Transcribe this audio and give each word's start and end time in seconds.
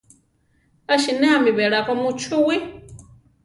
A 0.85 0.95
sinéami 1.05 1.51
belako 1.59 1.93
muchúwii. 2.01 2.59